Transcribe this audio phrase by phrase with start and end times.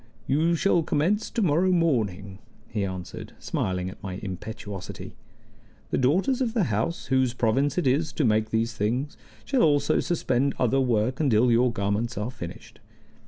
[0.25, 5.15] "You shall commence to morrow morning," he answered, smiling at my impetuosity.
[5.91, 9.99] "The daughters of the house, whose province it is to make these things, shall also
[9.99, 12.79] suspend other work until your garments are finished.